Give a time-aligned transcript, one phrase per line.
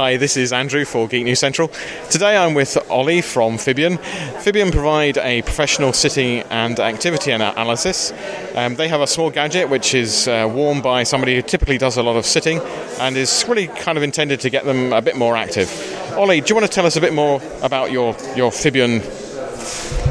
[0.00, 1.68] Hi, this is Andrew for Geek News Central.
[2.08, 3.98] Today I'm with Ollie from Fibion.
[4.42, 8.10] Fibion provide a professional sitting and activity analysis.
[8.54, 11.98] Um, they have a small gadget which is uh, worn by somebody who typically does
[11.98, 12.60] a lot of sitting
[12.98, 15.68] and is really kind of intended to get them a bit more active.
[16.16, 19.04] Ollie, do you want to tell us a bit more about your, your Fibion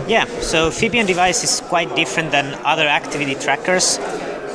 [0.08, 4.00] yeah, so Fibion device is quite different than other activity trackers.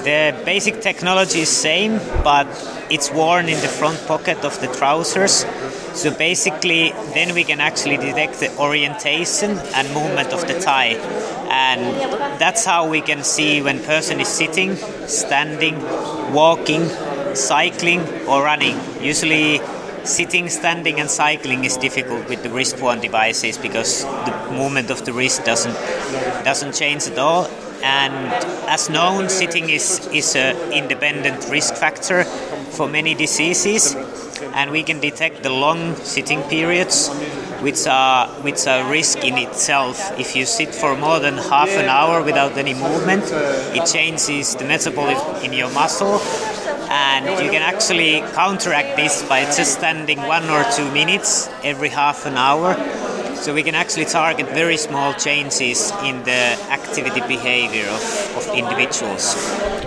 [0.05, 2.47] The basic technology is same, but
[2.91, 5.47] it's worn in the front pocket of the trousers.
[5.95, 10.97] So basically, then we can actually detect the orientation and movement of the thigh,
[11.49, 11.81] and
[12.39, 15.81] that's how we can see when person is sitting, standing,
[16.35, 16.85] walking,
[17.35, 18.79] cycling, or running.
[19.01, 19.63] Usually,
[20.05, 25.15] sitting, standing, and cycling is difficult with the wrist-worn devices because the movement of the
[25.15, 25.75] wrist doesn't
[26.45, 27.49] doesn't change at all.
[27.85, 28.33] And
[28.67, 32.25] as known, sitting is is an independent risk factor
[32.73, 33.95] for many diseases,
[34.55, 37.11] and we can detect the long sitting periods,
[37.61, 40.01] which are which are risk in itself.
[40.19, 43.25] If you sit for more than half an hour without any movement,
[43.77, 46.21] it changes the metabolism in your muscle
[46.89, 52.25] and you can actually counteract this by just standing one or two minutes every half
[52.27, 52.77] an hour.
[53.45, 59.37] So we can actually target very small changes in the activity behavior of, of individuals.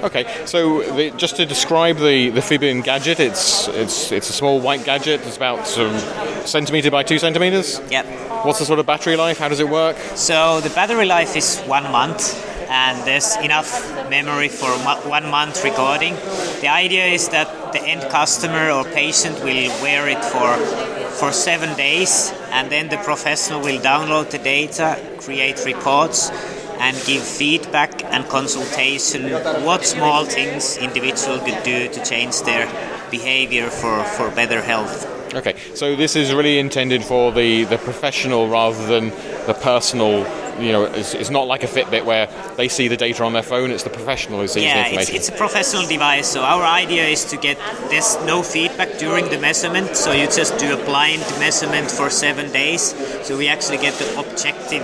[0.04, 4.60] Okay, so the, just to describe the, the Fibion gadget, it's, it's, it's a small
[4.60, 7.82] white gadget, it's about of centimetre by two centimetres?
[7.90, 8.06] Yep.
[8.46, 9.40] What's the sort of battery life?
[9.40, 9.98] How does it work?
[10.14, 12.38] So the battery life is one month
[12.70, 16.14] and there's enough memory for one month recording.
[16.62, 21.76] The idea is that the end customer or patient will wear it for for seven
[21.76, 26.30] days, and then the professional will download the data, create reports,
[26.80, 29.32] and give feedback and consultation.
[29.66, 32.68] What small things individual could do to change their
[33.10, 35.34] behavior for, for better health.
[35.34, 39.10] Okay, so this is really intended for the, the professional rather than
[39.46, 40.24] the personal
[40.60, 43.44] you know, it's, it's, not like a Fitbit where they see the data on their
[43.44, 43.72] phone.
[43.72, 45.16] It's the professional who sees yeah, the information.
[45.16, 46.28] It's, it's a professional device.
[46.28, 47.58] So our idea is to get
[47.90, 49.96] there's no feedback during the measurement.
[49.96, 52.96] So you just do a blind measurement for seven days.
[53.26, 54.84] So we actually get the objective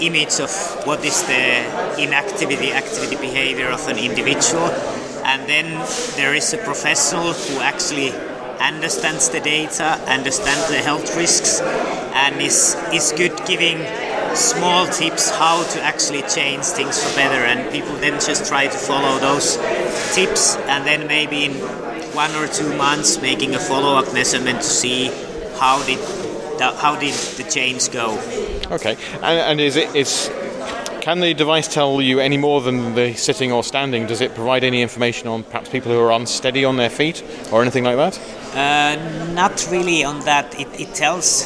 [0.00, 0.50] image of
[0.86, 4.68] what is the inactivity, activity behavior of an individual,
[5.24, 5.66] and then
[6.16, 8.12] there is a professional who actually
[8.60, 13.78] understands the data, understands the health risks, and is is good giving
[14.34, 18.76] small tips how to actually change things for better and people then just try to
[18.76, 19.56] follow those
[20.14, 21.52] tips and then maybe in
[22.14, 25.06] one or two months making a follow-up measurement to see
[25.58, 25.98] how did
[26.58, 28.18] the, how did the change go
[28.70, 30.30] okay and, and is it is
[31.04, 34.06] can the device tell you any more than the sitting or standing?
[34.06, 37.22] Does it provide any information on perhaps people who are unsteady on their feet
[37.52, 38.18] or anything like that?
[38.56, 40.58] Uh, not really on that.
[40.58, 41.44] It, it tells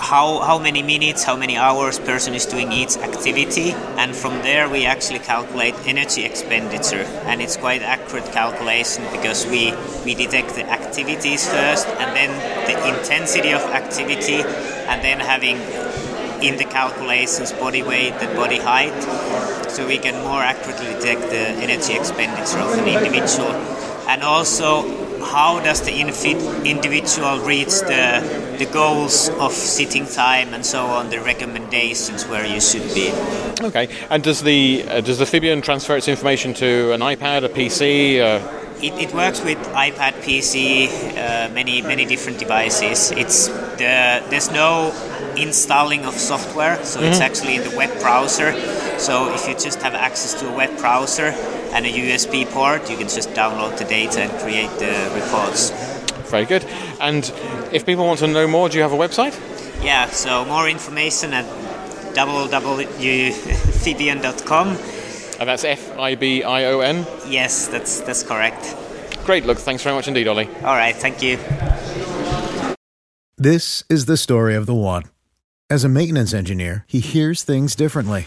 [0.00, 4.68] how, how many minutes, how many hours person is doing each activity, and from there
[4.68, 9.72] we actually calculate energy expenditure, and it's quite accurate calculation because we
[10.04, 12.30] we detect the activities first, and then
[12.66, 14.42] the intensity of activity,
[14.88, 15.56] and then having
[16.42, 18.98] in the calculations body weight and body height,
[19.70, 23.52] so we can more accurately detect the energy expenditure of an individual,
[24.08, 30.86] and also how does the individual reach the, the goals of sitting time and so
[30.86, 33.10] on, the recommendations where you should be.
[33.62, 37.48] Okay, and does the uh, does the Fibion transfer its information to an iPad, a
[37.48, 38.20] PC?
[38.20, 38.56] Uh...
[38.82, 43.10] It, it, works with iPad, PC, uh, many many different devices.
[43.10, 44.92] It's the there's no
[45.36, 47.10] installing of software, so mm-hmm.
[47.10, 48.52] it's actually in the web browser.
[49.00, 51.34] So if you just have access to a web browser,
[51.72, 55.70] and a USB port, you can just download the data and create the reports.
[56.30, 56.64] Very good.
[57.00, 57.24] And
[57.72, 59.34] if people want to know more, do you have a website?
[59.82, 61.46] Yeah, so more information at
[62.14, 64.78] www.fibion.com.
[65.40, 67.06] And that's F I B I O N?
[67.26, 68.76] Yes, that's, that's correct.
[69.24, 70.50] Great, look, thanks very much indeed, Ollie.
[70.56, 71.38] All right, thank you.
[73.38, 75.04] This is the story of the one.
[75.70, 78.26] As a maintenance engineer, he hears things differently